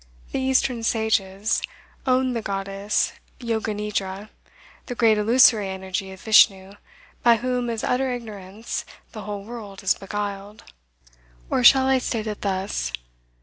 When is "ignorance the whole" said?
8.11-9.43